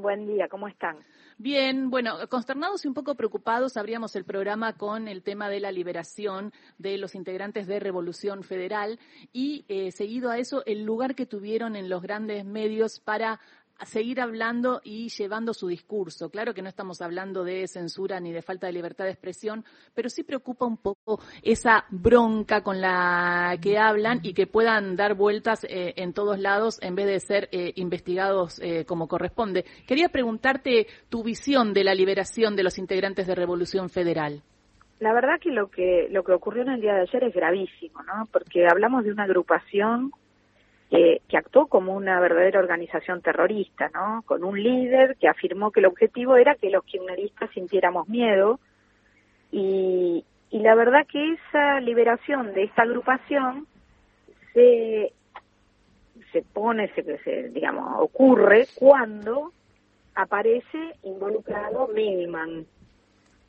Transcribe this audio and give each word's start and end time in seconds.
Buen 0.00 0.26
día, 0.26 0.48
¿cómo 0.48 0.66
están? 0.66 0.96
Bien, 1.36 1.90
bueno, 1.90 2.16
consternados 2.28 2.84
y 2.84 2.88
un 2.88 2.94
poco 2.94 3.14
preocupados, 3.14 3.76
abríamos 3.76 4.16
el 4.16 4.24
programa 4.24 4.74
con 4.74 5.08
el 5.08 5.22
tema 5.22 5.48
de 5.50 5.60
la 5.60 5.72
liberación 5.72 6.52
de 6.78 6.96
los 6.96 7.14
integrantes 7.14 7.66
de 7.66 7.80
Revolución 7.80 8.42
Federal 8.42 8.98
y 9.32 9.64
eh, 9.68 9.92
seguido 9.92 10.30
a 10.30 10.38
eso 10.38 10.62
el 10.64 10.84
lugar 10.84 11.14
que 11.14 11.26
tuvieron 11.26 11.76
en 11.76 11.88
los 11.88 12.02
grandes 12.02 12.44
medios 12.44 13.00
para 13.00 13.40
seguir 13.84 14.20
hablando 14.20 14.80
y 14.84 15.08
llevando 15.08 15.54
su 15.54 15.68
discurso. 15.68 16.30
Claro 16.30 16.54
que 16.54 16.62
no 16.62 16.68
estamos 16.68 17.00
hablando 17.00 17.44
de 17.44 17.66
censura 17.66 18.20
ni 18.20 18.32
de 18.32 18.42
falta 18.42 18.66
de 18.66 18.72
libertad 18.72 19.04
de 19.04 19.12
expresión, 19.12 19.64
pero 19.94 20.08
sí 20.08 20.22
preocupa 20.22 20.66
un 20.66 20.76
poco 20.76 21.20
esa 21.42 21.84
bronca 21.90 22.62
con 22.62 22.80
la 22.80 23.56
que 23.60 23.78
hablan 23.78 24.20
y 24.22 24.34
que 24.34 24.46
puedan 24.46 24.96
dar 24.96 25.14
vueltas 25.14 25.64
eh, 25.64 25.94
en 25.96 26.12
todos 26.12 26.38
lados 26.38 26.78
en 26.82 26.94
vez 26.94 27.06
de 27.06 27.20
ser 27.20 27.48
eh, 27.52 27.72
investigados 27.76 28.60
eh, 28.60 28.84
como 28.84 29.08
corresponde. 29.08 29.64
Quería 29.86 30.08
preguntarte 30.08 30.86
tu 31.08 31.22
visión 31.22 31.72
de 31.72 31.84
la 31.84 31.94
liberación 31.94 32.56
de 32.56 32.62
los 32.62 32.78
integrantes 32.78 33.26
de 33.26 33.34
Revolución 33.34 33.88
Federal. 33.88 34.42
La 35.00 35.14
verdad 35.14 35.40
que 35.40 35.50
lo 35.50 35.70
que 35.70 36.08
lo 36.10 36.22
que 36.24 36.32
ocurrió 36.32 36.62
en 36.62 36.70
el 36.70 36.80
día 36.82 36.92
de 36.92 37.00
ayer 37.02 37.24
es 37.24 37.34
gravísimo, 37.34 38.02
¿no? 38.02 38.28
Porque 38.30 38.66
hablamos 38.70 39.02
de 39.04 39.12
una 39.12 39.24
agrupación 39.24 40.12
que 40.90 41.36
actuó 41.36 41.68
como 41.68 41.94
una 41.94 42.18
verdadera 42.18 42.58
organización 42.58 43.22
terrorista, 43.22 43.90
¿no? 43.94 44.22
Con 44.26 44.42
un 44.42 44.60
líder 44.60 45.16
que 45.20 45.28
afirmó 45.28 45.70
que 45.70 45.78
el 45.78 45.86
objetivo 45.86 46.36
era 46.36 46.56
que 46.56 46.68
los 46.68 46.82
kirchneristas 46.84 47.48
sintiéramos 47.50 48.08
miedo 48.08 48.58
y, 49.52 50.24
y 50.50 50.58
la 50.58 50.74
verdad 50.74 51.06
que 51.06 51.34
esa 51.34 51.78
liberación 51.78 52.52
de 52.54 52.64
esta 52.64 52.82
agrupación 52.82 53.68
se 54.52 55.12
se 56.32 56.42
pone, 56.42 56.92
se, 56.94 57.18
se 57.18 57.48
digamos, 57.50 57.94
ocurre 57.98 58.66
cuando 58.74 59.52
aparece 60.14 60.94
involucrado 61.02 61.88
Milman, 61.88 62.66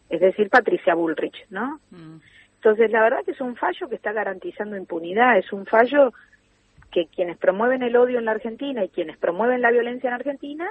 es 0.10 0.20
decir, 0.20 0.50
Patricia 0.50 0.96
Bullrich, 0.96 1.46
¿no? 1.50 1.80
Mm. 1.92 2.18
Entonces, 2.56 2.92
la 2.92 3.02
verdad 3.02 3.26
que 3.26 3.32
es 3.32 3.42
un 3.42 3.56
fallo 3.56 3.90
que 3.90 3.96
está 3.96 4.12
garantizando 4.12 4.78
impunidad, 4.78 5.38
es 5.38 5.52
un 5.52 5.66
fallo 5.66 6.14
que 6.92 7.08
quienes 7.08 7.38
promueven 7.38 7.84
el 7.84 7.96
odio 7.96 8.20
en 8.20 8.26
la 8.26 8.32
Argentina 8.32 8.84
y 8.84 8.90
quienes 8.90 9.18
promueven 9.18 9.62
la 9.62 9.72
violencia 9.72 10.10
en 10.10 10.14
Argentina 10.14 10.70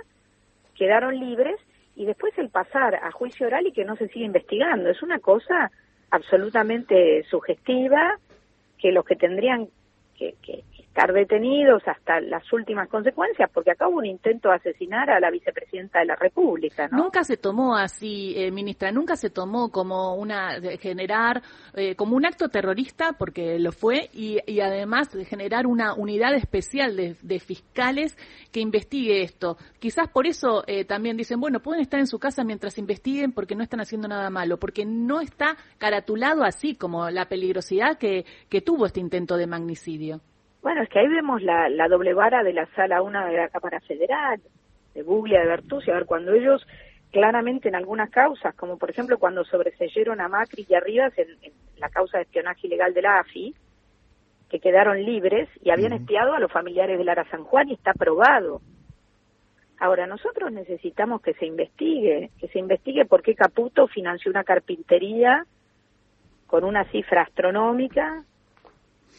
quedaron 0.74 1.18
libres 1.18 1.56
y 1.96 2.04
después 2.04 2.32
el 2.38 2.50
pasar 2.50 2.94
a 2.94 3.10
juicio 3.10 3.46
oral 3.46 3.66
y 3.66 3.72
que 3.72 3.84
no 3.84 3.96
se 3.96 4.08
siga 4.08 4.26
investigando. 4.26 4.88
Es 4.88 5.02
una 5.02 5.18
cosa 5.18 5.70
absolutamente 6.10 7.24
sugestiva 7.24 8.18
que 8.78 8.92
los 8.92 9.04
que 9.04 9.16
tendrían 9.16 9.68
que, 10.16 10.34
que, 10.42 10.64
estar 11.00 11.14
detenidos 11.14 11.82
hasta 11.86 12.20
las 12.20 12.52
últimas 12.52 12.88
consecuencias, 12.88 13.50
porque 13.54 13.70
acá 13.70 13.88
un 13.88 14.04
intento 14.04 14.50
de 14.50 14.56
asesinar 14.56 15.08
a 15.08 15.18
la 15.18 15.30
vicepresidenta 15.30 16.00
de 16.00 16.04
la 16.04 16.16
República. 16.16 16.88
Nunca 16.92 17.24
se 17.24 17.38
tomó 17.38 17.74
así, 17.74 18.34
eh, 18.36 18.50
ministra, 18.50 18.92
nunca 18.92 19.16
se 19.16 19.30
tomó 19.30 19.70
como 19.70 20.14
una, 20.14 20.60
de 20.60 20.76
generar, 20.76 21.42
eh, 21.74 21.94
como 21.94 22.16
un 22.16 22.26
acto 22.26 22.50
terrorista, 22.50 23.14
porque 23.14 23.58
lo 23.58 23.72
fue, 23.72 24.10
y, 24.12 24.38
y 24.46 24.60
además 24.60 25.10
de 25.10 25.24
generar 25.24 25.66
una 25.66 25.94
unidad 25.94 26.34
especial 26.34 26.96
de, 26.96 27.16
de, 27.22 27.40
fiscales 27.40 28.18
que 28.52 28.60
investigue 28.60 29.22
esto. 29.22 29.56
Quizás 29.78 30.08
por 30.08 30.26
eso 30.26 30.64
eh, 30.66 30.84
también 30.84 31.16
dicen, 31.16 31.40
bueno, 31.40 31.60
pueden 31.60 31.80
estar 31.80 31.98
en 31.98 32.06
su 32.06 32.18
casa 32.18 32.44
mientras 32.44 32.76
investiguen 32.76 33.32
porque 33.32 33.54
no 33.54 33.62
están 33.62 33.80
haciendo 33.80 34.06
nada 34.06 34.28
malo, 34.28 34.58
porque 34.58 34.84
no 34.84 35.22
está 35.22 35.56
caratulado 35.78 36.44
así 36.44 36.74
como 36.74 37.08
la 37.08 37.26
peligrosidad 37.26 37.96
que, 37.96 38.26
que 38.50 38.60
tuvo 38.60 38.84
este 38.84 39.00
intento 39.00 39.38
de 39.38 39.46
magnicidio. 39.46 40.20
Bueno, 40.62 40.82
es 40.82 40.88
que 40.88 40.98
ahí 40.98 41.08
vemos 41.08 41.42
la, 41.42 41.68
la 41.68 41.88
doble 41.88 42.12
vara 42.12 42.42
de 42.42 42.52
la 42.52 42.66
sala 42.74 43.02
1 43.02 43.26
de 43.26 43.36
la 43.36 43.48
Cámara 43.48 43.80
Federal, 43.80 44.40
de 44.94 45.02
Buglia, 45.02 45.40
de 45.40 45.46
Bertuzzi, 45.46 45.90
a 45.90 45.94
ver, 45.94 46.06
cuando 46.06 46.32
ellos 46.32 46.66
claramente 47.10 47.68
en 47.68 47.74
algunas 47.74 48.10
causas, 48.10 48.54
como 48.54 48.78
por 48.78 48.90
ejemplo 48.90 49.18
cuando 49.18 49.44
sobreseyeron 49.44 50.20
a 50.20 50.28
Macri 50.28 50.66
y 50.68 50.74
Arribas 50.74 51.16
en, 51.18 51.28
en 51.42 51.52
la 51.78 51.88
causa 51.88 52.18
de 52.18 52.24
espionaje 52.24 52.66
ilegal 52.66 52.94
de 52.94 53.02
la 53.02 53.20
AFI, 53.20 53.54
que 54.48 54.60
quedaron 54.60 55.02
libres 55.02 55.48
y 55.62 55.70
habían 55.70 55.92
espiado 55.92 56.34
a 56.34 56.40
los 56.40 56.52
familiares 56.52 56.98
de 56.98 57.04
Lara 57.04 57.24
San 57.30 57.44
Juan 57.44 57.68
y 57.68 57.74
está 57.74 57.94
probado. 57.94 58.60
Ahora, 59.78 60.06
nosotros 60.06 60.52
necesitamos 60.52 61.22
que 61.22 61.32
se 61.34 61.46
investigue, 61.46 62.30
que 62.38 62.48
se 62.48 62.58
investigue 62.58 63.06
por 63.06 63.22
qué 63.22 63.34
Caputo 63.34 63.86
financió 63.86 64.30
una 64.30 64.44
carpintería 64.44 65.46
con 66.46 66.64
una 66.64 66.84
cifra 66.90 67.22
astronómica 67.22 68.24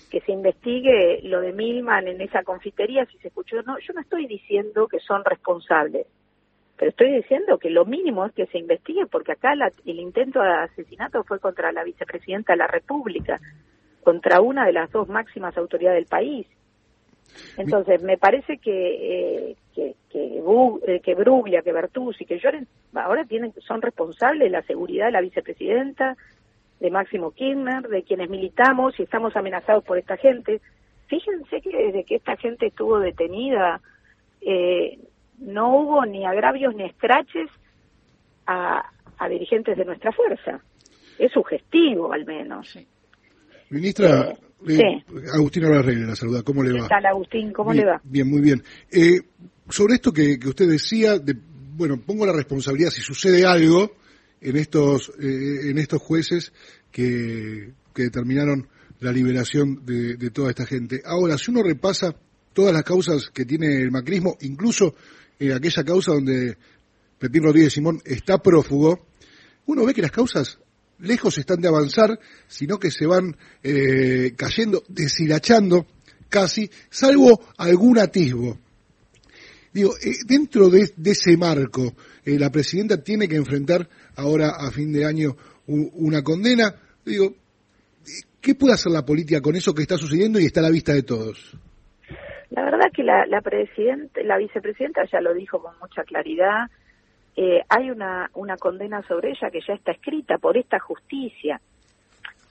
que 0.10 0.22
se 0.22 0.32
investigue 0.32 1.22
lo 1.24 1.42
de 1.42 1.54
Milman 1.54 2.08
en 2.08 2.22
esa 2.22 2.44
confitería, 2.44 3.06
si 3.06 3.18
se 3.20 3.30
escuchó. 3.30 3.62
No, 3.64 3.80
yo 3.80 3.94
no 3.94 4.02
estoy 4.02 4.28
diciendo 4.28 4.88
que 4.88 5.00
son 5.00 5.24
responsables, 5.24 6.06
pero 6.78 6.90
estoy 6.90 7.12
diciendo 7.14 7.58
que 7.58 7.70
lo 7.70 7.86
mínimo 7.86 8.26
es 8.26 8.34
que 8.34 8.48
se 8.48 8.58
investigue, 8.58 9.06
porque 9.06 9.34
acá 9.34 9.54
el 9.54 10.00
intento 10.00 10.42
de 10.42 10.50
asesinato 10.50 11.24
fue 11.24 11.40
contra 11.40 11.72
la 11.72 11.84
vicepresidenta 11.84 12.54
de 12.54 12.58
la 12.58 12.68
República, 12.68 13.40
contra 14.04 14.42
una 14.42 14.66
de 14.66 14.74
las 14.74 14.92
dos 14.92 15.08
máximas 15.08 15.56
autoridades 15.58 15.98
del 15.98 16.08
país. 16.08 16.48
Entonces, 17.58 18.02
me 18.02 18.18
parece 18.18 18.58
que, 18.58 19.52
eh, 19.52 19.56
que, 19.74 19.96
que, 20.10 20.38
eh, 20.38 21.16
Bruglia, 21.16 21.62
que 21.62 21.72
Bertuzzi, 21.72 22.26
que 22.26 22.40
Lloren, 22.40 22.68
ahora 22.94 23.26
tienen, 23.26 23.54
son 23.60 23.82
responsables 23.82 24.46
de 24.46 24.50
la 24.50 24.64
seguridad 24.64 25.06
de 25.06 25.12
la 25.12 25.22
vicepresidenta, 25.22 26.18
de 26.82 26.90
Máximo 26.90 27.32
Kirchner, 27.32 27.88
de 27.88 28.04
quienes 28.04 28.30
militamos 28.30 29.00
y 29.00 29.04
estamos 29.04 29.36
amenazados 29.36 29.84
por 29.84 30.00
esta 30.00 30.18
gente. 30.18 30.60
Fíjense 31.08 31.62
que 31.62 31.70
desde 31.70 32.04
que 32.04 32.16
esta 32.16 32.36
gente 32.38 32.68
estuvo 32.68 33.00
detenida, 33.00 33.80
eh, 34.42 34.98
no 35.38 35.76
hubo 35.76 36.06
ni 36.08 36.26
agravios 36.26 36.76
ni 36.76 36.86
escraches 36.86 37.50
a, 38.48 38.84
a, 39.20 39.30
dirigentes 39.30 39.78
de 39.78 39.86
nuestra 39.86 40.12
fuerza. 40.12 40.60
Es 41.20 41.32
sugestivo, 41.32 42.12
al 42.12 42.26
menos. 42.26 42.76
Ministra, 43.70 44.32
eh, 44.32 44.38
sí. 44.66 45.16
Agustín 45.36 45.64
la 45.70 46.16
saluda. 46.16 46.42
¿Cómo 46.42 46.64
le 46.64 46.74
va? 46.74 46.88
¿Qué 46.88 46.90
tal, 46.90 47.06
Agustín? 47.06 47.54
¿Cómo 47.54 47.72
bien, 47.72 47.86
le 47.86 47.92
va? 47.92 48.02
Bien, 48.04 48.28
muy 48.28 48.42
bien. 48.42 48.64
Eh, 48.92 49.20
sobre 49.70 49.94
esto 49.96 50.12
que, 50.12 50.40
que, 50.40 50.48
usted 50.50 50.68
decía, 50.68 51.20
de, 51.20 51.36
bueno, 51.76 52.02
pongo 52.04 52.26
la 52.26 52.34
responsabilidad 52.34 52.90
si 52.90 53.02
sucede 53.02 53.46
algo 53.46 54.01
en 54.42 54.58
estos, 54.58 55.12
eh, 55.20 55.70
en 55.70 55.78
estos 55.78 56.02
jueces 56.02 56.52
que, 56.92 57.74
que, 57.94 58.04
determinaron 58.04 58.68
la 59.00 59.12
liberación 59.12 59.86
de, 59.86 60.16
de, 60.18 60.30
toda 60.32 60.50
esta 60.50 60.66
gente. 60.66 61.02
Ahora, 61.06 61.38
si 61.38 61.52
uno 61.52 61.64
repasa 61.64 62.16
todas 62.54 62.74
las 62.74 62.84
causas 62.84 63.30
que 63.30 63.46
tiene 63.46 63.82
el 63.82 63.92
macrismo, 63.92 64.38
incluso 64.42 64.96
eh, 65.40 65.54
aquella 65.54 65.84
causa 65.84 66.12
donde 66.12 66.58
Pepín 67.18 67.44
Rodríguez 67.44 67.74
Simón 67.74 68.02
está 68.06 68.40
prófugo, 68.40 69.08
uno 69.66 69.86
ve 69.86 69.94
que 69.94 70.02
las 70.02 70.12
causas 70.12 70.60
lejos 71.00 71.38
están 71.38 71.62
de 71.62 71.68
avanzar, 71.68 72.20
sino 72.48 72.80
que 72.80 72.92
se 72.92 73.06
van 73.06 73.38
eh, 73.64 74.34
cayendo, 74.38 74.84
deshilachando 74.88 75.88
casi, 76.30 76.70
salvo 76.90 77.42
algún 77.58 78.00
atisbo. 78.00 78.58
Digo, 79.74 79.92
eh, 80.04 80.16
dentro 80.28 80.70
de, 80.70 80.92
de, 80.96 81.12
ese 81.12 81.38
marco, 81.38 81.94
eh, 82.26 82.38
la 82.38 82.50
presidenta 82.50 83.02
tiene 83.02 83.28
que 83.28 83.38
enfrentar 83.38 83.88
ahora 84.18 84.50
a 84.58 84.70
fin 84.72 84.92
de 84.92 85.06
año 85.06 85.36
un, 85.68 85.90
una 85.94 86.24
condena. 86.24 86.76
Digo, 87.06 87.34
¿qué 88.42 88.56
puede 88.56 88.74
hacer 88.74 88.92
la 88.92 89.06
política 89.06 89.42
con 89.42 89.56
eso 89.56 89.74
que 89.74 89.84
está 89.84 89.98
sucediendo 89.98 90.40
y 90.40 90.46
está 90.46 90.60
a 90.60 90.64
la 90.64 90.72
vista 90.72 90.94
de 90.94 91.04
todos? 91.04 91.56
La 92.50 92.66
verdad 92.66 92.92
que 92.94 93.04
la, 93.04 93.26
la, 93.28 93.42
presidenta, 93.42 94.22
la 94.24 94.38
vicepresidenta 94.38 95.06
ya 95.06 95.22
lo 95.22 95.34
dijo 95.34 95.62
con 95.62 95.74
mucha 95.80 96.04
claridad. 96.04 96.70
Eh, 97.38 97.62
hay 97.70 97.90
una, 97.90 98.30
una 98.34 98.58
condena 98.58 99.02
sobre 99.08 99.30
ella 99.30 99.50
que 99.50 99.62
ya 99.66 99.74
está 99.74 99.94
escrita 99.94 100.38
por 100.38 100.58
esta 100.58 100.80
justicia. 100.80 101.62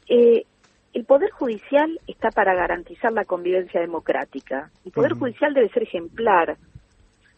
Eh, 0.09 0.45
el 0.95 1.05
Poder 1.05 1.31
Judicial 1.31 2.01
está 2.07 2.31
para 2.31 2.55
garantizar 2.55 3.13
la 3.13 3.27
convivencia 3.27 3.81
democrática. 3.81 4.71
El 4.87 4.93
Poder 4.93 5.13
uh 5.13 5.17
-huh. 5.17 5.19
Judicial 5.19 5.53
debe 5.53 5.69
ser 5.69 5.83
ejemplar, 5.83 6.57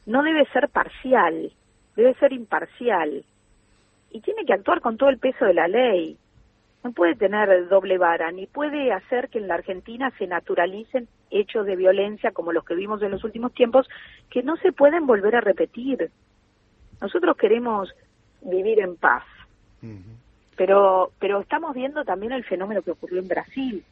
no 0.06 0.22
debe 0.22 0.46
ser 0.52 0.68
parcial, 0.68 1.52
debe 1.96 2.14
ser 2.14 2.32
imparcial. 2.32 3.24
Y 4.10 4.20
tiene 4.20 4.44
que 4.44 4.52
actuar 4.52 4.80
con 4.80 4.96
todo 4.96 5.08
el 5.08 5.18
peso 5.18 5.44
de 5.44 5.54
la 5.54 5.68
ley. 5.68 6.16
No 6.84 6.92
puede 6.92 7.14
tener 7.14 7.68
doble 7.68 7.96
vara, 7.96 8.32
ni 8.32 8.46
puede 8.46 8.92
hacer 8.92 9.28
que 9.28 9.38
en 9.38 9.48
la 9.48 9.54
Argentina 9.54 10.12
se 10.18 10.26
naturalicen 10.26 11.06
hechos 11.30 11.64
de 11.64 11.76
violencia 11.76 12.32
como 12.32 12.52
los 12.52 12.64
que 12.64 12.74
vimos 12.74 13.00
en 13.02 13.12
los 13.12 13.22
últimos 13.24 13.54
tiempos, 13.54 13.88
que 14.30 14.42
no 14.42 14.56
se 14.56 14.72
pueden 14.72 15.06
volver 15.06 15.36
a 15.36 15.40
repetir. 15.40 16.10
Nosotros 17.00 17.36
queremos 17.36 17.88
vivir 18.42 18.80
en 18.80 18.96
paz. 18.96 19.24
Uh 19.82 19.86
-huh. 19.86 20.16
Pero, 20.56 21.12
pero 21.18 21.40
estamos 21.40 21.74
viendo 21.74 22.04
también 22.04 22.32
el 22.32 22.44
fenómeno 22.44 22.82
que 22.82 22.90
ocurrió 22.90 23.20
en 23.20 23.28
Brasil. 23.28 23.84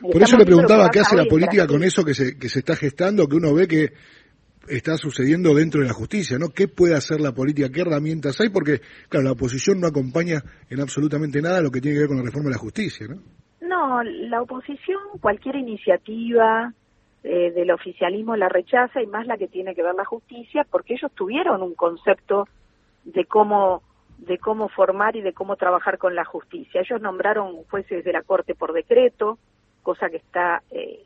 Por 0.00 0.22
eso 0.22 0.36
le 0.36 0.44
preguntaba 0.44 0.88
qué 0.90 1.00
hace 1.00 1.16
la 1.16 1.26
política 1.26 1.66
con 1.66 1.82
eso 1.84 2.04
que 2.04 2.14
se, 2.14 2.36
que 2.38 2.48
se 2.48 2.60
está 2.60 2.74
gestando, 2.74 3.28
que 3.28 3.36
uno 3.36 3.54
ve 3.54 3.68
que 3.68 3.92
está 4.68 4.96
sucediendo 4.96 5.54
dentro 5.54 5.80
de 5.80 5.88
la 5.88 5.92
justicia, 5.92 6.38
¿no? 6.38 6.48
¿Qué 6.48 6.68
puede 6.68 6.94
hacer 6.94 7.20
la 7.20 7.32
política? 7.32 7.68
¿Qué 7.70 7.80
herramientas 7.80 8.40
hay? 8.40 8.48
Porque, 8.50 8.80
claro, 9.08 9.24
la 9.24 9.32
oposición 9.32 9.80
no 9.80 9.86
acompaña 9.86 10.42
en 10.70 10.80
absolutamente 10.80 11.40
nada 11.40 11.60
lo 11.60 11.70
que 11.70 11.80
tiene 11.80 11.96
que 11.96 12.00
ver 12.00 12.08
con 12.08 12.18
la 12.18 12.24
reforma 12.24 12.48
de 12.48 12.54
la 12.54 12.60
justicia, 12.60 13.06
¿no? 13.08 13.22
No, 13.60 14.02
la 14.02 14.42
oposición, 14.42 15.00
cualquier 15.20 15.56
iniciativa 15.56 16.72
eh, 17.24 17.52
del 17.52 17.70
oficialismo 17.70 18.36
la 18.36 18.48
rechaza 18.48 19.00
y 19.00 19.06
más 19.06 19.26
la 19.26 19.36
que 19.36 19.48
tiene 19.48 19.74
que 19.74 19.82
ver 19.82 19.94
la 19.94 20.04
justicia, 20.04 20.66
porque 20.70 20.94
ellos 20.94 21.12
tuvieron 21.14 21.62
un 21.62 21.74
concepto 21.74 22.48
de 23.04 23.24
cómo 23.24 23.82
de 24.18 24.38
cómo 24.38 24.68
formar 24.68 25.16
y 25.16 25.20
de 25.20 25.32
cómo 25.32 25.56
trabajar 25.56 25.98
con 25.98 26.14
la 26.14 26.24
justicia. 26.24 26.80
Ellos 26.80 27.00
nombraron 27.00 27.64
jueces 27.64 28.04
de 28.04 28.12
la 28.12 28.22
Corte 28.22 28.54
por 28.54 28.72
decreto, 28.72 29.38
cosa 29.82 30.10
que 30.10 30.18
está 30.18 30.62
eh, 30.70 31.02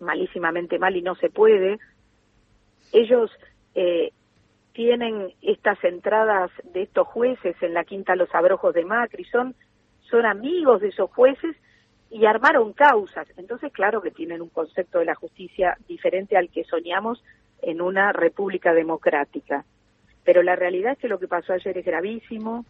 malísimamente 0.00 0.78
mal 0.78 0.96
y 0.96 1.02
no 1.02 1.14
se 1.16 1.30
puede. 1.30 1.78
Ellos 2.92 3.30
eh, 3.74 4.12
tienen 4.72 5.32
estas 5.42 5.82
entradas 5.84 6.50
de 6.72 6.82
estos 6.82 7.06
jueces 7.08 7.56
en 7.62 7.74
la 7.74 7.84
Quinta 7.84 8.16
Los 8.16 8.34
Abrojos 8.34 8.74
de 8.74 8.84
Macri, 8.84 9.24
son, 9.24 9.54
son 10.02 10.26
amigos 10.26 10.80
de 10.80 10.88
esos 10.88 11.10
jueces 11.10 11.56
y 12.10 12.26
armaron 12.26 12.72
causas. 12.72 13.26
Entonces, 13.36 13.72
claro 13.72 14.02
que 14.02 14.10
tienen 14.10 14.42
un 14.42 14.50
concepto 14.50 14.98
de 14.98 15.06
la 15.06 15.14
justicia 15.14 15.76
diferente 15.88 16.36
al 16.36 16.50
que 16.50 16.64
soñamos 16.64 17.22
en 17.62 17.80
una 17.80 18.12
república 18.12 18.74
democrática. 18.74 19.64
Pero 20.24 20.42
la 20.42 20.56
realidad 20.56 20.92
es 20.92 20.98
que 20.98 21.08
lo 21.08 21.18
que 21.18 21.28
pasó 21.28 21.52
ayer 21.52 21.78
es 21.78 21.84
gravísimo, 21.84 22.64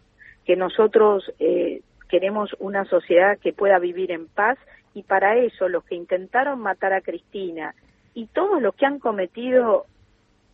que 0.45 0.55
nosotros 0.55 1.31
eh, 1.39 1.81
queremos 2.09 2.55
una 2.59 2.85
sociedad 2.85 3.37
que 3.39 3.53
pueda 3.53 3.79
vivir 3.79 4.11
en 4.11 4.27
paz 4.27 4.57
y 4.93 5.03
para 5.03 5.37
eso 5.37 5.67
los 5.67 5.83
que 5.83 5.95
intentaron 5.95 6.59
matar 6.59 6.93
a 6.93 7.01
Cristina 7.01 7.75
y 8.13 8.27
todos 8.27 8.61
los 8.61 8.75
que 8.75 8.85
han 8.85 8.99
cometido 8.99 9.87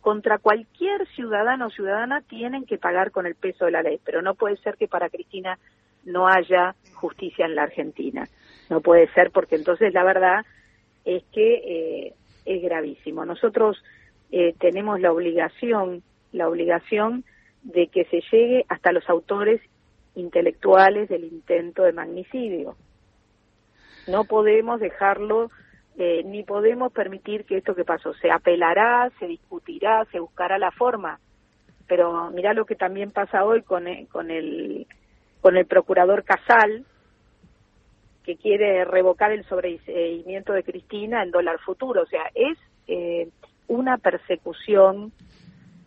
contra 0.00 0.38
cualquier 0.38 1.06
ciudadano 1.08 1.66
o 1.66 1.70
ciudadana 1.70 2.22
tienen 2.22 2.64
que 2.64 2.78
pagar 2.78 3.10
con 3.10 3.26
el 3.26 3.34
peso 3.34 3.66
de 3.66 3.72
la 3.72 3.82
ley, 3.82 4.00
pero 4.04 4.22
no 4.22 4.34
puede 4.34 4.56
ser 4.58 4.76
que 4.76 4.88
para 4.88 5.10
Cristina 5.10 5.58
no 6.04 6.28
haya 6.28 6.74
justicia 6.94 7.44
en 7.44 7.54
la 7.54 7.64
Argentina. 7.64 8.28
No 8.70 8.80
puede 8.80 9.12
ser 9.12 9.30
porque 9.30 9.56
entonces 9.56 9.92
la 9.92 10.04
verdad 10.04 10.44
es 11.04 11.22
que 11.32 11.54
eh, 11.54 12.14
es 12.46 12.62
gravísimo. 12.62 13.24
Nosotros 13.24 13.82
eh, 14.30 14.54
tenemos 14.58 15.00
la 15.00 15.12
obligación, 15.12 16.02
la 16.32 16.48
obligación 16.48 17.24
de 17.62 17.88
que 17.88 18.04
se 18.06 18.22
llegue 18.32 18.64
hasta 18.68 18.92
los 18.92 19.08
autores 19.10 19.60
intelectuales 20.14 21.08
del 21.08 21.24
intento 21.24 21.82
de 21.82 21.92
magnicidio. 21.92 22.76
No 24.08 24.24
podemos 24.24 24.80
dejarlo 24.80 25.50
eh, 25.98 26.22
ni 26.24 26.42
podemos 26.44 26.92
permitir 26.92 27.44
que 27.44 27.58
esto 27.58 27.74
que 27.74 27.84
pasó 27.84 28.14
se 28.14 28.30
apelará, 28.30 29.10
se 29.18 29.26
discutirá, 29.26 30.04
se 30.12 30.20
buscará 30.20 30.58
la 30.58 30.70
forma. 30.70 31.20
Pero 31.86 32.30
mira 32.30 32.54
lo 32.54 32.64
que 32.64 32.76
también 32.76 33.10
pasa 33.10 33.44
hoy 33.44 33.62
con, 33.62 33.84
con 34.06 34.30
el 34.30 34.86
con 35.40 35.56
el 35.56 35.66
procurador 35.66 36.24
Casal, 36.24 36.84
que 38.24 38.36
quiere 38.36 38.84
revocar 38.84 39.32
el 39.32 39.44
sobreseimiento 39.44 40.52
de 40.52 40.62
Cristina 40.62 41.22
en 41.22 41.30
dólar 41.30 41.58
futuro. 41.60 42.02
O 42.02 42.06
sea, 42.06 42.30
es 42.34 42.58
eh, 42.86 43.28
una 43.66 43.98
persecución, 43.98 45.12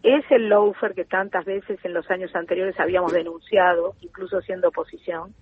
es 0.01 0.25
el 0.31 0.49
loafer 0.49 0.93
que 0.93 1.05
tantas 1.05 1.45
veces 1.45 1.79
en 1.83 1.93
los 1.93 2.09
años 2.09 2.35
anteriores 2.35 2.79
habíamos 2.79 3.13
denunciado, 3.13 3.95
incluso 4.01 4.41
siendo 4.41 4.69
oposición. 4.69 5.33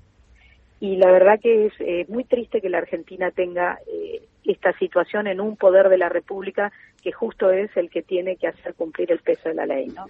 Y 0.79 0.97
la 0.97 1.11
verdad 1.11 1.39
que 1.39 1.67
es 1.67 1.73
eh, 1.79 2.05
muy 2.09 2.23
triste 2.23 2.59
que 2.59 2.69
la 2.69 2.79
Argentina 2.79 3.31
tenga 3.31 3.79
eh, 3.87 4.27
esta 4.45 4.77
situación 4.77 5.27
en 5.27 5.39
un 5.39 5.55
poder 5.55 5.89
de 5.89 5.97
la 5.97 6.09
República 6.09 6.71
que 7.01 7.11
justo 7.11 7.49
es 7.51 7.69
el 7.75 7.89
que 7.89 8.01
tiene 8.01 8.37
que 8.37 8.47
hacer 8.47 8.75
cumplir 8.75 9.11
el 9.11 9.19
peso 9.19 9.49
de 9.49 9.55
la 9.55 9.65
ley, 9.65 9.87
¿no? 9.87 10.05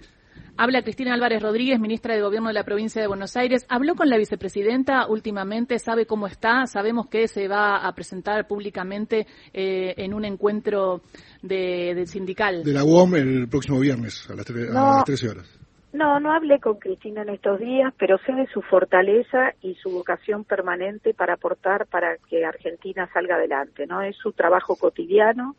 Habla 0.56 0.82
Cristina 0.82 1.14
Álvarez 1.14 1.42
Rodríguez, 1.42 1.80
ministra 1.80 2.14
de 2.14 2.20
Gobierno 2.20 2.48
de 2.48 2.54
la 2.54 2.64
provincia 2.64 3.00
de 3.00 3.08
Buenos 3.08 3.36
Aires. 3.36 3.64
Habló 3.70 3.94
con 3.94 4.10
la 4.10 4.18
vicepresidenta 4.18 5.06
últimamente, 5.06 5.78
sabe 5.78 6.04
cómo 6.04 6.26
está, 6.26 6.66
sabemos 6.66 7.06
que 7.06 7.26
se 7.26 7.48
va 7.48 7.78
a 7.78 7.94
presentar 7.94 8.46
públicamente 8.46 9.26
eh, 9.54 9.94
en 9.96 10.12
un 10.12 10.26
encuentro 10.26 11.00
de, 11.40 11.94
del 11.94 12.06
sindical. 12.06 12.64
De 12.64 12.72
la 12.72 12.84
UOM 12.84 13.14
el 13.14 13.48
próximo 13.48 13.80
viernes 13.80 14.28
a 14.28 14.34
las, 14.34 14.48
a 14.50 14.96
las 14.96 15.04
13 15.04 15.28
horas. 15.30 15.61
No, 15.92 16.20
no 16.20 16.32
hablé 16.32 16.58
con 16.58 16.76
Cristina 16.76 17.20
en 17.20 17.28
estos 17.28 17.60
días, 17.60 17.92
pero 17.98 18.16
sé 18.18 18.32
de 18.32 18.46
su 18.46 18.62
fortaleza 18.62 19.52
y 19.60 19.74
su 19.74 19.90
vocación 19.90 20.44
permanente 20.44 21.12
para 21.12 21.34
aportar 21.34 21.86
para 21.86 22.16
que 22.16 22.46
Argentina 22.46 23.10
salga 23.12 23.34
adelante, 23.34 23.86
¿no? 23.86 24.00
Es 24.00 24.16
su 24.16 24.32
trabajo 24.32 24.76
cotidiano, 24.76 25.54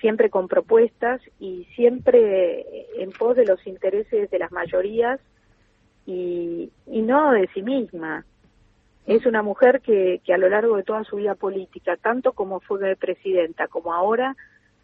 siempre 0.00 0.30
con 0.30 0.46
propuestas 0.46 1.20
y 1.40 1.64
siempre 1.74 2.86
en 3.02 3.10
pos 3.10 3.34
de 3.34 3.46
los 3.46 3.66
intereses 3.66 4.30
de 4.30 4.38
las 4.38 4.52
mayorías 4.52 5.18
y, 6.06 6.70
y 6.86 7.02
no 7.02 7.32
de 7.32 7.48
sí 7.52 7.62
misma. 7.62 8.24
Es 9.06 9.26
una 9.26 9.42
mujer 9.42 9.80
que, 9.80 10.20
que 10.24 10.34
a 10.34 10.38
lo 10.38 10.48
largo 10.48 10.76
de 10.76 10.84
toda 10.84 11.02
su 11.02 11.16
vida 11.16 11.34
política, 11.34 11.96
tanto 11.96 12.32
como 12.32 12.60
fue 12.60 12.94
presidenta 12.94 13.66
como 13.66 13.92
ahora, 13.92 14.36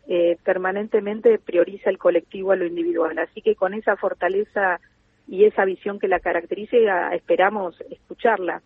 eh, 0.06 0.37
permanentemente 0.45 1.39
prioriza 1.39 1.91
el 1.91 1.99
colectivo 1.99 2.53
a 2.53 2.56
lo 2.56 2.67
individual. 2.67 3.19
Así 3.19 3.41
que 3.41 3.55
con 3.55 3.75
esa 3.75 3.97
fortaleza 3.97 4.81
y 5.27 5.45
esa 5.45 5.65
visión 5.65 5.99
que 5.99 6.09
la 6.09 6.21
caracterice, 6.21 6.87
esperamos 7.12 7.81
escucharla 7.91 8.62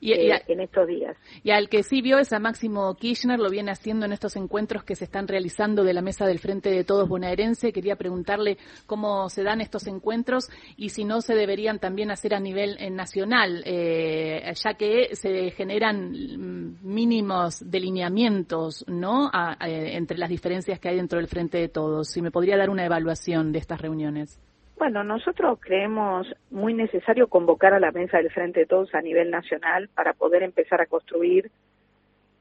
y, 0.00 0.12
eh, 0.12 0.42
en 0.48 0.60
estos 0.60 0.86
días. 0.86 1.16
Y 1.42 1.50
al 1.50 1.68
que 1.68 1.82
sí 1.82 2.02
vio 2.02 2.18
es 2.18 2.32
a 2.32 2.38
Máximo 2.38 2.94
Kirchner, 2.94 3.38
lo 3.38 3.50
viene 3.50 3.70
haciendo 3.70 4.06
en 4.06 4.12
estos 4.12 4.36
encuentros 4.36 4.84
que 4.84 4.94
se 4.94 5.04
están 5.04 5.26
realizando 5.28 5.84
de 5.84 5.94
la 5.94 6.02
mesa 6.02 6.26
del 6.26 6.38
Frente 6.38 6.70
de 6.70 6.84
Todos 6.84 7.08
bonaerense. 7.08 7.72
Quería 7.72 7.96
preguntarle 7.96 8.58
cómo 8.86 9.28
se 9.28 9.42
dan 9.42 9.60
estos 9.60 9.86
encuentros 9.86 10.48
y 10.76 10.90
si 10.90 11.04
no 11.04 11.20
se 11.20 11.34
deberían 11.34 11.78
también 11.78 12.10
hacer 12.10 12.34
a 12.34 12.40
nivel 12.40 12.76
eh, 12.78 12.90
nacional, 12.90 13.62
eh, 13.64 14.52
ya 14.54 14.74
que 14.74 15.14
se 15.14 15.50
generan 15.52 16.12
mm, 16.12 16.78
mínimos 16.82 17.68
delineamientos, 17.70 18.84
¿no? 18.88 19.30
entre 19.60 20.18
las 20.18 20.28
diferencias 20.28 20.78
que 20.78 20.88
hay 20.88 20.96
dentro 20.96 21.18
del 21.18 21.28
Frente 21.28 21.58
de 21.58 21.68
Todos. 21.68 22.08
Si 22.08 22.20
me 22.20 22.30
podría 22.30 22.56
dar 22.56 22.70
una 22.70 22.84
evaluación 22.84 23.52
de 23.52 23.58
estas 23.58 23.80
reuniones. 23.80 24.38
Bueno, 24.76 25.02
nosotros 25.04 25.58
creemos 25.60 26.26
muy 26.50 26.74
necesario 26.74 27.28
convocar 27.28 27.72
a 27.72 27.80
la 27.80 27.92
mesa 27.92 28.18
del 28.18 28.30
Frente 28.30 28.60
de 28.60 28.66
Todos 28.66 28.94
a 28.94 29.00
nivel 29.00 29.30
nacional 29.30 29.88
para 29.94 30.12
poder 30.12 30.42
empezar 30.42 30.82
a 30.82 30.86
construir 30.86 31.50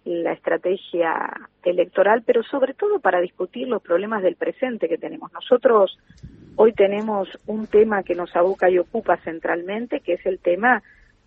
la 0.04 0.34
estrategia 0.34 1.32
electoral, 1.64 2.24
pero 2.26 2.44
sobre 2.44 2.74
todo 2.74 3.00
para 3.00 3.22
discutir 3.22 3.68
los 3.68 3.82
problemas 3.82 4.22
del 4.22 4.36
presente 4.36 4.90
que 4.90 4.98
tenemos. 4.98 5.32
Nosotros 5.32 5.98
hoy 6.58 6.74
tenemos 6.74 7.30
un 7.48 7.68
tema 7.68 8.04
que 8.04 8.16
nos 8.16 8.36
aboca 8.36 8.70
y 8.70 8.80
ocupa 8.80 9.18
centralmente, 9.18 10.02
que 10.02 10.14
es 10.14 10.26
el 10.26 10.40
tema 10.40 10.84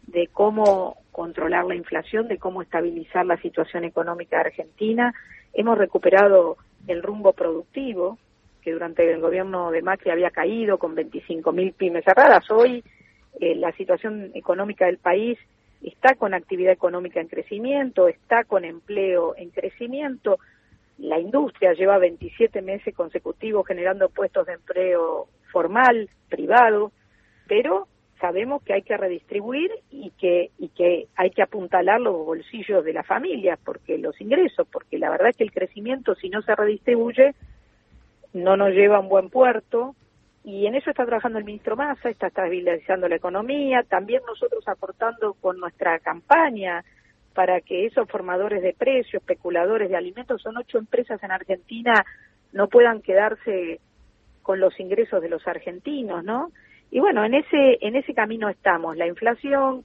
de 0.06 0.28
cómo 0.28 0.99
controlar 1.11 1.64
la 1.64 1.75
inflación, 1.75 2.28
de 2.28 2.38
cómo 2.38 2.61
estabilizar 2.62 3.25
la 3.25 3.38
situación 3.38 3.84
económica 3.84 4.40
argentina. 4.40 5.14
Hemos 5.54 5.78
recuperado 5.78 6.58
el 6.87 7.02
rumbo 7.02 7.32
productivo, 7.32 8.19
durante 8.66 9.10
el 9.10 9.20
gobierno 9.20 9.70
de 9.70 9.82
Macri 9.82 10.10
había 10.10 10.31
caído 10.31 10.78
con 10.78 10.94
25.000 10.94 11.75
pymes 11.75 12.05
cerradas. 12.05 12.50
Hoy 12.50 12.84
eh, 13.40 13.54
la 13.54 13.73
situación 13.73 14.30
económica 14.35 14.87
del 14.87 14.99
país 14.99 15.38
está 15.83 16.14
con 16.14 16.35
actividad 16.35 16.73
económica 16.73 17.21
en 17.21 17.28
crecimiento, 17.28 18.09
está 18.09 18.44
con 18.44 18.64
empleo 18.64 19.35
en 19.37 19.50
crecimiento. 19.50 20.38
La 20.99 21.21
industria 21.21 21.73
lleva 21.75 21.99
27 21.99 22.61
meses 22.62 22.94
consecutivos 22.94 23.66
generando 23.66 24.09
puestos 24.09 24.47
de 24.47 24.54
empleo 24.54 25.28
formal, 25.52 26.11
privado, 26.28 26.92
pero 27.47 27.87
sabemos 28.21 28.62
que 28.62 28.73
hay 28.73 28.83
que 28.83 28.97
redistribuir 28.97 29.71
y 29.90 30.11
que 30.11 30.50
y 30.59 30.68
que 30.71 31.06
hay 31.14 31.30
que 31.30 31.42
apuntalar 31.42 32.00
los 32.00 32.14
bolsillos 32.14 32.85
de 32.85 32.92
las 32.92 33.06
familias 33.06 33.59
porque 33.64 33.97
los 33.97 34.21
ingresos 34.21 34.66
porque 34.71 34.99
la 34.99 35.11
verdad 35.11 35.28
es 35.28 35.37
que 35.37 35.44
el 35.44 35.52
crecimiento 35.52 36.16
si 36.16 36.28
no 36.28 36.42
se 36.42 36.54
redistribuye 36.56 37.35
no 38.32 38.56
nos 38.56 38.70
lleva 38.70 38.97
a 38.97 39.00
un 39.00 39.08
buen 39.08 39.30
puerto 39.30 39.94
y 40.44 40.66
en 40.66 40.75
eso 40.75 40.90
está 40.90 41.04
trabajando 41.04 41.38
el 41.38 41.44
ministro 41.44 41.76
Massa, 41.76 42.08
está 42.08 42.28
estabilizando 42.28 43.08
la 43.08 43.16
economía, 43.16 43.82
también 43.82 44.23
nosotros 44.26 44.66
aportando 44.66 45.35
con 45.35 45.58
nuestra 45.58 45.99
campaña 45.99 46.85
para 47.35 47.61
que 47.61 47.87
esos 47.87 48.08
formadores 48.08 48.62
de 48.62 48.73
precios, 48.73 49.23
especuladores 49.23 49.90
de 49.90 49.97
alimentos, 49.97 50.40
son 50.42 50.56
ocho 50.56 50.78
empresas 50.78 51.23
en 51.23 51.30
Argentina, 51.30 51.92
no 52.52 52.68
puedan 52.68 53.02
quedarse 53.02 53.80
con 54.42 54.58
los 54.61 54.78
ingresos 54.80 55.20
de 55.20 55.28
los 55.28 55.47
argentinos, 55.47 56.25
¿no? 56.25 56.50
Y 56.90 57.00
bueno, 57.00 57.25
en 57.25 57.35
ese 57.35 57.78
en 57.82 57.97
ese 57.97 58.14
camino 58.14 58.49
estamos, 58.49 58.97
la 58.97 59.06
inflación, 59.06 59.85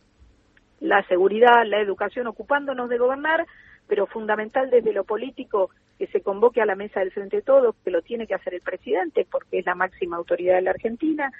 la 0.79 1.03
seguridad, 1.07 1.65
la 1.65 1.81
educación, 1.81 2.27
ocupándonos 2.27 2.89
de 2.89 2.97
gobernar, 2.97 3.45
pero 3.87 4.07
fundamental 4.07 4.69
desde 4.69 4.93
lo 4.93 5.03
político 5.03 5.69
que 6.03 6.11
se 6.11 6.21
convoque 6.21 6.61
a 6.61 6.65
la 6.65 6.75
mesa 6.75 6.99
del 6.99 7.11
Frente 7.11 7.37
de 7.37 7.41
Todos, 7.43 7.75
que 7.81 7.89
lo 7.89 8.01
tiene 8.01 8.27
que 8.27 8.33
hacer 8.35 8.53
el 8.53 8.61
presidente 8.61 9.25
porque 9.31 9.59
es 9.59 9.65
la 9.65 9.73
máxima 9.73 10.17
autoridad 10.17 10.55
de 10.55 10.63
la 10.63 10.71
Argentina, 10.71 11.31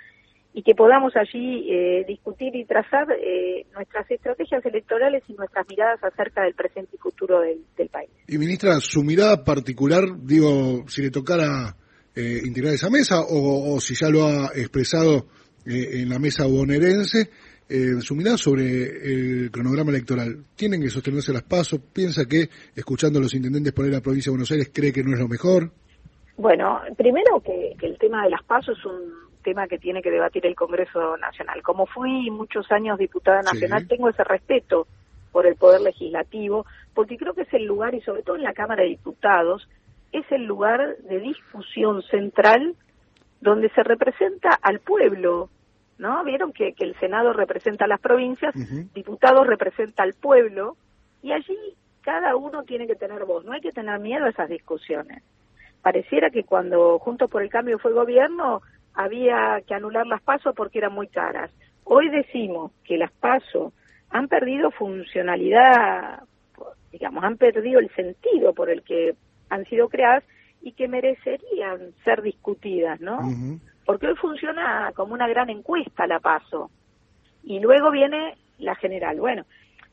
y 0.53 0.63
que 0.63 0.74
podamos 0.74 1.13
allí 1.17 1.67
eh, 1.70 2.05
discutir 2.08 2.55
y 2.55 2.63
trazar 2.63 3.08
eh, 3.12 3.65
nuestras 3.74 4.10
estrategias 4.10 4.63
electorales 4.65 5.24
y 5.27 5.34
nuestras 5.34 5.67
miradas 5.67 6.01
acerca 6.01 6.43
del 6.43 6.53
presente 6.53 6.96
y 6.96 7.00
futuro 7.00 7.41
del, 7.41 7.89
país. 7.89 8.10
Y 8.27 8.38
ministra, 8.38 8.79
su 8.79 9.03
mirada 9.03 9.43
particular, 9.43 10.03
digo, 10.22 10.86
si 10.88 11.01
le 11.01 11.10
tocara 11.10 11.75
eh, 12.15 12.41
integrar 12.46 12.75
esa 12.75 12.89
mesa 12.89 13.22
o, 13.27 13.82
si 13.82 13.96
ya 13.96 14.10
lo 14.10 14.25
ha 14.25 14.51
expresado 14.55 15.27
en 15.65 16.08
la 16.08 16.20
mesa 16.20 16.46
bonaerense, 16.46 17.29
eh, 17.70 18.01
su 18.01 18.15
mirada 18.15 18.38
sobre 18.38 18.63
el 18.63 19.51
cronograma 19.51 19.91
electoral. 19.91 20.43
¿Tienen 20.55 20.82
que 20.82 20.89
sostenerse 20.89 21.34
las 21.34 21.43
pasos? 21.43 21.79
¿Piensa 21.93 22.25
que, 22.25 22.50
escuchando 22.75 23.20
a 23.20 23.22
los 23.22 23.34
intendentes 23.34 23.74
por 23.74 23.86
ahí 23.86 23.91
la 23.91 24.01
provincia 24.01 24.29
de 24.29 24.34
Buenos 24.34 24.51
Aires, 24.51 24.72
cree 24.74 24.91
que 24.91 25.03
no 25.03 25.13
es 25.13 25.20
lo 25.20 25.27
mejor? 25.27 25.72
Bueno, 26.38 26.82
primero 26.98 27.39
que, 27.41 27.75
el 27.82 27.98
tema 27.98 28.24
de 28.24 28.32
las 28.32 28.43
pasos 28.43 28.77
es 28.77 28.86
un 28.86 29.13
tema 29.43 29.67
que 29.67 29.77
tiene 29.77 30.01
que 30.01 30.10
debatir 30.10 30.46
el 30.46 30.55
Congreso 30.55 31.17
Nacional. 31.17 31.62
Como 31.62 31.86
fui 31.86 32.29
muchos 32.32 32.72
años 32.72 32.98
diputada 32.98 33.41
nacional, 33.41 33.88
tengo 33.88 34.10
ese 34.10 34.24
respeto 34.24 34.88
por 35.32 35.46
el 35.46 35.55
Poder 35.55 35.82
Legislativo, 35.82 36.65
porque 36.93 37.17
creo 37.17 37.34
que 37.34 37.41
es 37.41 37.53
el 37.53 37.65
lugar, 37.65 37.93
y 37.93 38.01
sobre 38.01 38.24
todo 38.24 38.36
en 38.36 38.43
la 38.43 38.53
Cámara 38.53 38.84
de 38.84 38.89
Diputados, 38.89 39.67
es 40.12 40.25
el 40.32 40.46
lugar 40.46 40.98
de 41.10 41.20
discusión 41.20 42.01
central 42.03 42.75
donde 43.41 43.70
se 43.70 43.84
representa 43.84 44.58
al 44.62 44.79
pueblo, 44.79 45.50
¿no? 46.03 46.22
Vieron 46.25 46.51
que, 46.51 46.75
el 46.77 47.00
Senado 47.00 47.31
representa 47.31 47.86
a 47.86 47.88
las 47.88 48.01
provincias, 48.01 48.53
diputados 48.93 49.48
representa 49.48 50.03
al 50.03 50.13
pueblo, 50.13 50.75
y 51.22 51.31
allí 51.31 51.57
cada 52.01 52.36
uno 52.36 52.63
tiene 52.63 52.88
que 52.88 52.95
tener 52.95 53.24
voz, 53.24 53.45
no 53.45 53.53
hay 53.53 53.62
que 53.62 53.72
tener 53.72 53.98
miedo 54.00 54.25
a 54.25 54.29
esas 54.29 54.50
discusiones. 54.50 55.24
Pareciera 55.81 56.29
que 56.29 56.43
cuando 56.43 57.00
Juntos 57.00 57.31
por 57.31 57.41
el 57.41 57.50
Cambio 57.50 57.79
fue 57.79 57.93
gobierno 57.93 58.62
había 58.93 59.62
que 59.65 59.74
anular 59.74 60.05
las 60.05 60.22
pasos 60.22 60.53
porque 60.53 60.79
eran 60.79 60.93
muy 60.93 61.07
caras. 61.07 61.50
Hoy 61.86 62.10
decimos 62.10 62.74
que 62.83 62.98
las 62.98 63.12
pasos 63.12 63.72
han 64.10 64.27
perdido 64.27 64.72
funcionalidad, 64.72 66.24
digamos, 66.91 67.24
han 67.24 67.38
perdido 67.38 67.79
el 67.79 67.89
sentido 67.95 68.53
por 68.53 68.69
el 68.69 68.83
que 68.83 69.15
han 69.50 69.63
sido 69.65 69.88
creadas 69.88 70.25
y 70.62 70.74
que 70.74 70.89
merecerían 70.89 71.93
ser 72.03 72.22
discutidas, 72.22 73.00
¿no? 73.00 73.19
Porque 73.86 74.08
hoy 74.08 74.16
funciona 74.16 74.92
como 74.96 75.13
una 75.13 75.28
gran 75.28 75.50
encuesta 75.50 76.08
la 76.08 76.20
paso. 76.20 76.70
Y 77.44 77.60
luego 77.60 77.92
viene 77.92 78.36
la 78.60 78.75
general. 78.75 79.20
Bueno, 79.20 79.46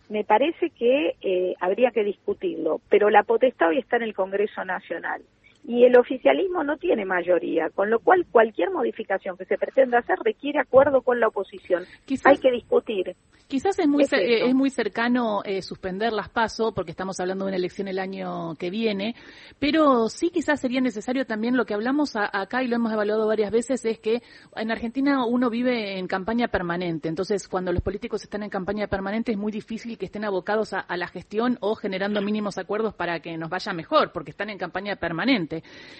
me 0.08 0.24
parece 0.24 0.70
que 0.70 1.16
eh, 1.20 1.54
habría 1.60 1.90
que 1.90 2.04
discutirlo, 2.04 2.80
pero 2.88 3.10
la 3.10 3.22
potestad 3.22 3.68
hoy 3.68 3.78
está 3.78 3.96
en 3.96 4.02
el 4.02 4.14
Congreso 4.14 4.64
Nacional 4.64 5.22
y 5.64 5.84
el 5.84 5.96
oficialismo 5.96 6.64
no 6.64 6.78
tiene 6.78 7.04
mayoría, 7.04 7.70
con 7.70 7.90
lo 7.90 8.00
cual 8.00 8.26
cualquier 8.30 8.70
modificación 8.70 9.36
que 9.36 9.44
se 9.44 9.58
pretenda 9.58 9.98
hacer 9.98 10.18
requiere 10.24 10.58
acuerdo 10.58 11.02
con 11.02 11.20
la 11.20 11.28
oposición. 11.28 11.84
Hay 12.24 12.38
que 12.38 12.50
discutir. 12.50 13.14
Quizás 13.46 13.78
es 13.78 13.88
muy, 13.88 14.04
es, 14.10 14.54
muy 14.54 14.70
cercano 14.70 15.42
eh, 15.44 15.60
suspender 15.60 16.12
las 16.12 16.28
PASO, 16.28 16.72
porque 16.72 16.92
estamos 16.92 17.18
hablando 17.20 17.44
de 17.44 17.50
una 17.50 17.56
elección 17.56 17.88
el 17.88 17.98
año 17.98 18.54
que 18.54 18.70
viene, 18.70 19.16
pero 19.58 20.08
sí 20.08 20.30
quizás 20.30 20.60
sería 20.60 20.80
necesario 20.80 21.26
también 21.26 21.56
lo 21.56 21.66
que 21.66 21.74
hablamos 21.74 22.14
acá 22.14 22.62
y 22.62 22.68
lo 22.68 22.76
hemos 22.76 22.92
evaluado 22.92 23.26
varias 23.26 23.50
veces, 23.50 23.84
es 23.84 23.98
que 23.98 24.22
en 24.54 24.70
Argentina 24.70 25.26
uno 25.26 25.50
vive 25.50 25.98
en 25.98 26.06
campaña 26.06 26.48
permanente, 26.48 27.08
entonces 27.08 27.48
cuando 27.48 27.72
los 27.72 27.82
políticos 27.82 28.22
están 28.22 28.44
en 28.44 28.50
campaña 28.50 28.86
permanente 28.86 29.32
es 29.32 29.38
muy 29.38 29.50
difícil 29.50 29.98
que 29.98 30.06
estén 30.06 30.24
abocados 30.24 30.72
a 30.72 30.96
la 30.96 31.08
gestión 31.08 31.58
o 31.60 31.74
generando 31.74 32.22
mínimos 32.22 32.56
acuerdos 32.56 32.94
para 32.94 33.20
que 33.20 33.36
nos 33.36 33.50
vaya 33.50 33.72
mejor, 33.72 34.12
porque 34.12 34.30
están 34.30 34.50
en 34.50 34.58
campaña 34.58 34.96
permanente. 34.96 35.49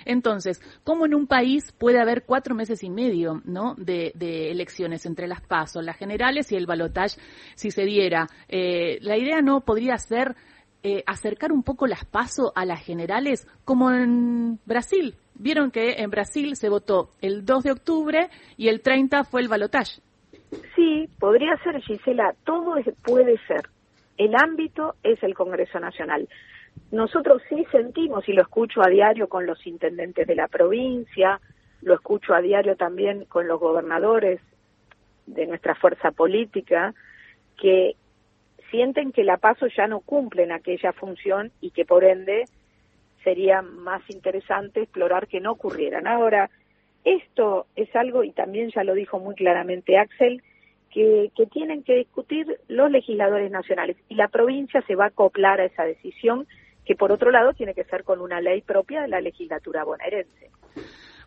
Entonces, 0.05 0.61
¿cómo 0.85 1.07
en 1.07 1.15
un 1.15 1.27
país 1.27 1.73
puede 1.73 2.01
haber 2.01 2.25
cuatro 2.25 2.55
meses 2.55 2.83
y 2.83 2.91
medio 2.91 3.43
¿no? 3.45 3.75
de, 3.77 4.13
elecciones 4.51 5.07
entre 5.07 5.27
las 5.27 5.41
pasos, 5.41 5.85
las 5.85 5.97
generales 5.97 6.51
y 6.53 6.57
el 6.57 6.67
balotaje 6.67 7.21
si 7.55 7.71
se 7.71 7.85
diera? 7.85 8.27
Eh, 8.49 8.99
la 9.03 9.17
idea 9.17 9.41
no 9.43 9.61
podría 9.63 9.97
ser 9.99 10.37
eh, 10.83 11.03
acercar 11.07 11.53
un 11.53 11.63
poco 11.63 11.87
las 11.87 12.07
pasos 12.07 12.53
a 12.55 12.65
las 12.65 12.85
generales 12.85 13.47
como 13.65 13.91
en 13.91 14.59
Brasil. 14.65 15.15
Vieron 15.35 15.71
que 15.71 15.97
en 15.99 16.11
Brasil 16.11 16.57
se 16.57 16.71
votó 16.71 17.11
el 17.21 17.45
2 17.45 17.65
de 17.65 17.73
octubre 17.73 18.31
y 18.57 18.69
el 18.69 18.81
30 18.81 19.25
fue 19.25 19.43
el 19.43 19.49
balotaje. 19.49 20.01
Sí, 20.75 21.09
podría 21.19 21.57
ser, 21.63 21.81
Gisela, 21.83 22.35
todo 22.45 22.75
puede 23.05 23.37
ser. 23.47 23.69
El 24.17 24.35
ámbito 24.35 24.95
es 25.03 25.23
el 25.23 25.35
Congreso 25.35 25.79
Nacional. 25.81 26.29
Nosotros 26.91 27.43
sí 27.49 27.65
sentimos, 27.71 28.29
y 28.29 28.33
lo 28.33 28.43
escucho 28.43 28.83
a 28.83 28.89
diario 28.89 29.29
con 29.29 29.47
los 29.47 29.67
intendentes 29.67 30.27
de 30.27 30.35
la 30.35 30.49
provincia, 30.49 31.41
lo 31.83 31.95
escucho 31.95 32.35
a 32.35 32.41
diario 32.41 32.77
también 32.77 33.25
con 33.27 33.47
los 33.47 33.61
gobernadores 33.61 34.41
de 35.27 35.47
nuestra 35.47 35.75
fuerza 35.75 36.11
política, 36.11 36.95
que 37.61 37.95
sienten 38.71 39.13
que 39.13 39.25
la 39.25 39.37
paso 39.37 39.67
ya 39.67 39.87
no 39.87 40.01
cumplen 40.01 40.53
aquella 40.53 40.93
función 40.93 41.53
y 41.61 41.71
que 41.71 41.85
por 41.85 42.05
ende 42.05 42.45
sería 43.25 43.63
más 43.63 44.03
interesante 44.09 44.83
explorar 44.83 45.27
que 45.27 45.41
no 45.41 45.53
ocurrieran. 45.53 46.07
Ahora, 46.07 46.51
esto 47.05 47.67
es 47.77 47.95
algo, 47.95 48.25
y 48.25 48.33
también 48.33 48.71
ya 48.71 48.85
lo 48.85 48.95
dijo 48.95 49.19
muy 49.19 49.35
claramente 49.35 49.99
Axel, 49.99 50.43
que, 50.91 51.31
que, 51.37 51.47
tienen 51.47 51.85
que 51.85 51.95
discutir 51.95 52.59
los 52.67 52.91
legisladores 52.91 53.51
nacionales 53.51 53.97
y 54.09 54.17
la 54.17 54.27
provincia 54.27 54.83
se 54.83 54.97
va 54.97 55.05
a 55.05 55.09
acoplar 55.09 55.61
a 55.61 55.67
esa 55.67 55.85
decisión 55.85 56.49
que 56.91 56.97
por 56.97 57.13
otro 57.13 57.31
lado 57.31 57.53
tiene 57.53 57.73
que 57.73 57.85
ser 57.85 58.03
con 58.03 58.21
una 58.21 58.41
ley 58.41 58.63
propia 58.63 59.03
de 59.03 59.07
la 59.07 59.21
legislatura 59.21 59.85
bonaerense. 59.85 60.51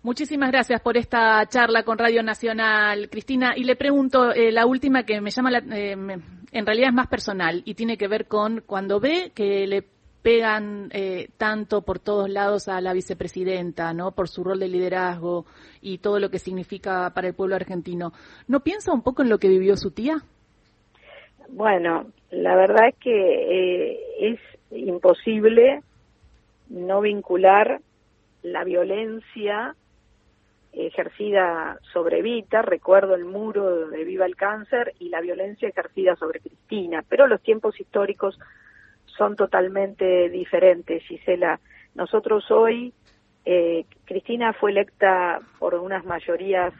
Muchísimas 0.01 0.51
gracias 0.51 0.81
por 0.81 0.97
esta 0.97 1.45
charla 1.47 1.83
con 1.83 1.97
Radio 1.97 2.21
Nacional, 2.21 3.09
Cristina. 3.09 3.53
Y 3.55 3.63
le 3.63 3.77
pregunto, 3.77 4.33
eh, 4.33 4.51
la 4.51 4.65
última 4.65 5.03
que 5.03 5.21
me 5.21 5.29
llama, 5.29 5.51
la, 5.51 5.59
eh, 5.59 5.93
en 5.93 6.65
realidad 6.65 6.89
es 6.89 6.93
más 6.93 7.07
personal 7.07 7.61
y 7.63 7.75
tiene 7.75 7.97
que 7.97 8.09
ver 8.09 8.25
con 8.25 8.61
cuando 8.65 8.99
ve 8.99 9.31
que 9.33 9.65
le 9.65 9.85
pegan 10.21 10.89
eh, 10.91 11.29
tanto 11.37 11.83
por 11.83 11.99
todos 11.99 12.29
lados 12.29 12.67
a 12.67 12.81
la 12.81 12.91
vicepresidenta, 12.91 13.93
¿no? 13.93 14.11
Por 14.11 14.27
su 14.27 14.43
rol 14.43 14.59
de 14.59 14.67
liderazgo 14.67 15.45
y 15.79 15.99
todo 15.99 16.19
lo 16.19 16.29
que 16.29 16.39
significa 16.39 17.09
para 17.15 17.29
el 17.29 17.35
pueblo 17.35 17.55
argentino. 17.55 18.11
¿No 18.49 18.59
piensa 18.59 18.91
un 18.91 19.01
poco 19.01 19.21
en 19.21 19.29
lo 19.29 19.37
que 19.37 19.47
vivió 19.47 19.77
su 19.77 19.91
tía? 19.91 20.17
Bueno, 21.47 22.07
la 22.31 22.53
verdad 22.57 22.89
es 22.89 22.95
que 22.95 23.99
es 24.19 24.39
imposible 24.75 25.81
no 26.69 27.01
vincular 27.01 27.81
la 28.41 28.63
violencia 28.63 29.75
ejercida 30.73 31.77
sobre 31.93 32.21
Vita, 32.21 32.61
recuerdo 32.61 33.15
el 33.15 33.25
muro 33.25 33.87
de 33.89 34.03
Viva 34.03 34.25
el 34.25 34.35
Cáncer, 34.35 34.93
y 34.99 35.09
la 35.09 35.21
violencia 35.21 35.67
ejercida 35.69 36.15
sobre 36.15 36.39
Cristina, 36.39 37.03
pero 37.07 37.27
los 37.27 37.41
tiempos 37.41 37.79
históricos 37.79 38.39
son 39.05 39.35
totalmente 39.35 40.29
diferentes, 40.29 41.03
Gisela. 41.03 41.59
Nosotros 41.93 42.49
hoy, 42.49 42.93
eh, 43.45 43.85
Cristina 44.05 44.53
fue 44.53 44.71
electa 44.71 45.39
por 45.59 45.75
unas 45.75 46.05
mayorías 46.05 46.73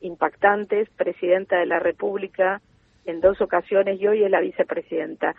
impactantes, 0.00 0.88
presidenta 0.90 1.58
de 1.58 1.66
la 1.66 1.78
República 1.78 2.62
en 3.04 3.20
dos 3.20 3.40
ocasiones 3.40 4.00
y 4.00 4.06
hoy 4.06 4.24
es 4.24 4.30
la 4.30 4.40
vicepresidenta. 4.40 5.34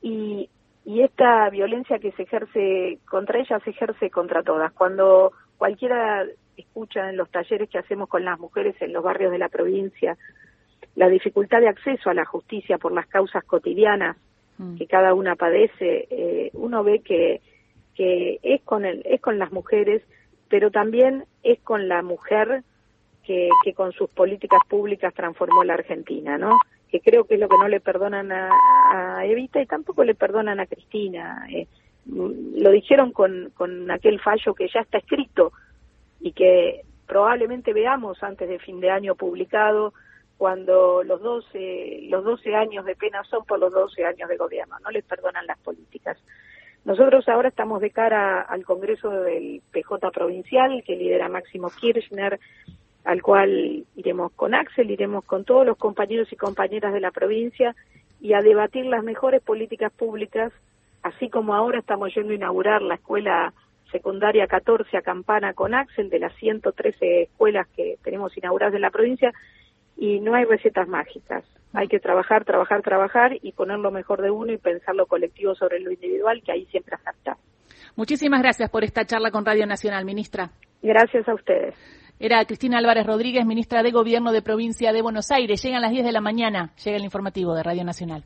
Y 0.00 0.48
y 0.90 1.02
esta 1.02 1.48
violencia 1.50 2.00
que 2.00 2.10
se 2.12 2.24
ejerce 2.24 2.98
contra 3.08 3.38
ella 3.38 3.60
se 3.60 3.70
ejerce 3.70 4.10
contra 4.10 4.42
todas. 4.42 4.72
Cuando 4.72 5.30
cualquiera 5.56 6.24
escucha 6.56 7.08
en 7.08 7.16
los 7.16 7.30
talleres 7.30 7.70
que 7.70 7.78
hacemos 7.78 8.08
con 8.08 8.24
las 8.24 8.40
mujeres 8.40 8.74
en 8.80 8.92
los 8.92 9.04
barrios 9.04 9.30
de 9.30 9.38
la 9.38 9.48
provincia 9.48 10.18
la 10.96 11.08
dificultad 11.08 11.60
de 11.60 11.68
acceso 11.68 12.10
a 12.10 12.14
la 12.14 12.24
justicia 12.24 12.76
por 12.76 12.90
las 12.90 13.06
causas 13.06 13.44
cotidianas 13.44 14.16
mm. 14.58 14.78
que 14.78 14.88
cada 14.88 15.14
una 15.14 15.36
padece, 15.36 16.08
eh, 16.10 16.50
uno 16.54 16.82
ve 16.82 17.02
que, 17.04 17.40
que 17.94 18.40
es 18.42 18.60
con 18.62 18.84
el, 18.84 19.02
es 19.04 19.20
con 19.20 19.38
las 19.38 19.52
mujeres, 19.52 20.02
pero 20.48 20.72
también 20.72 21.24
es 21.44 21.60
con 21.60 21.86
la 21.86 22.02
mujer 22.02 22.64
que, 23.24 23.48
que 23.64 23.74
con 23.74 23.92
sus 23.92 24.10
políticas 24.10 24.60
públicas 24.68 25.14
transformó 25.14 25.62
la 25.62 25.74
Argentina, 25.74 26.36
¿no? 26.36 26.56
Que 26.90 27.00
creo 27.00 27.24
que 27.24 27.34
es 27.34 27.40
lo 27.40 27.48
que 27.48 27.58
no 27.58 27.68
le 27.68 27.80
perdonan 27.80 28.30
a, 28.32 29.24
Evita 29.24 29.60
y 29.60 29.66
tampoco 29.66 30.04
le 30.04 30.14
perdonan 30.14 30.60
a 30.60 30.66
Cristina. 30.66 31.46
Eh, 31.50 31.66
lo 32.06 32.70
dijeron 32.70 33.12
con, 33.12 33.50
con 33.54 33.90
aquel 33.90 34.20
fallo 34.20 34.54
que 34.54 34.68
ya 34.68 34.80
está 34.80 34.98
escrito 34.98 35.52
y 36.20 36.32
que 36.32 36.82
probablemente 37.06 37.72
veamos 37.72 38.22
antes 38.22 38.48
de 38.48 38.58
fin 38.58 38.80
de 38.80 38.90
año 38.90 39.14
publicado 39.14 39.92
cuando 40.40 41.02
los 41.02 41.20
12, 41.20 42.06
los 42.08 42.24
12 42.24 42.54
años 42.54 42.86
de 42.86 42.96
pena 42.96 43.22
son 43.24 43.44
por 43.44 43.58
los 43.58 43.70
12 43.72 44.06
años 44.06 44.28
de 44.28 44.38
gobierno, 44.38 44.76
no 44.82 44.90
les 44.90 45.04
perdonan 45.04 45.46
las 45.46 45.58
políticas. 45.58 46.16
Nosotros 46.84 47.28
ahora 47.28 47.50
estamos 47.50 47.82
de 47.82 47.90
cara 47.90 48.40
al 48.40 48.64
Congreso 48.64 49.10
del 49.10 49.60
PJ 49.70 50.10
provincial 50.10 50.82
que 50.86 50.96
lidera 50.96 51.28
Máximo 51.28 51.68
Kirchner, 51.68 52.40
al 53.04 53.22
cual 53.22 53.84
iremos 53.96 54.32
con 54.32 54.54
Axel, 54.54 54.90
iremos 54.90 55.24
con 55.24 55.44
todos 55.44 55.66
los 55.66 55.76
compañeros 55.76 56.32
y 56.32 56.36
compañeras 56.36 56.92
de 56.92 57.00
la 57.00 57.10
provincia 57.10 57.74
y 58.20 58.34
a 58.34 58.40
debatir 58.40 58.84
las 58.86 59.02
mejores 59.02 59.42
políticas 59.42 59.92
públicas, 59.92 60.52
así 61.02 61.30
como 61.30 61.54
ahora 61.54 61.78
estamos 61.78 62.14
yendo 62.14 62.32
a 62.32 62.36
inaugurar 62.36 62.82
la 62.82 62.96
escuela 62.96 63.52
secundaria 63.90 64.46
14 64.46 64.96
a 64.96 65.02
Campana 65.02 65.54
con 65.54 65.74
Axel, 65.74 66.10
de 66.10 66.18
las 66.18 66.34
113 66.36 67.22
escuelas 67.22 67.66
que 67.76 67.96
tenemos 68.04 68.36
inauguradas 68.36 68.74
en 68.74 68.82
la 68.82 68.90
provincia, 68.90 69.32
y 69.96 70.20
no 70.20 70.34
hay 70.34 70.44
recetas 70.44 70.88
mágicas. 70.88 71.44
Hay 71.72 71.88
que 71.88 72.00
trabajar, 72.00 72.44
trabajar, 72.44 72.82
trabajar 72.82 73.32
y 73.42 73.52
poner 73.52 73.78
lo 73.78 73.90
mejor 73.90 74.22
de 74.22 74.30
uno 74.30 74.52
y 74.52 74.58
pensar 74.58 74.94
lo 74.94 75.06
colectivo 75.06 75.54
sobre 75.54 75.80
lo 75.80 75.90
individual, 75.90 76.42
que 76.44 76.52
ahí 76.52 76.66
siempre 76.66 76.96
acepta. 76.96 77.36
Muchísimas 77.96 78.42
gracias 78.42 78.70
por 78.70 78.84
esta 78.84 79.04
charla 79.04 79.30
con 79.30 79.44
Radio 79.44 79.66
Nacional, 79.66 80.04
ministra. 80.04 80.50
Gracias 80.82 81.28
a 81.28 81.34
ustedes. 81.34 81.74
Era 82.22 82.44
Cristina 82.44 82.76
Álvarez 82.76 83.06
Rodríguez, 83.06 83.46
ministra 83.46 83.82
de 83.82 83.92
Gobierno 83.92 84.30
de 84.30 84.42
Provincia 84.42 84.92
de 84.92 85.00
Buenos 85.00 85.30
Aires. 85.30 85.62
Llegan 85.62 85.80
las 85.80 85.90
10 85.90 86.04
de 86.04 86.12
la 86.12 86.20
mañana, 86.20 86.74
llega 86.84 86.98
el 86.98 87.04
informativo 87.04 87.54
de 87.54 87.62
Radio 87.62 87.82
Nacional. 87.82 88.24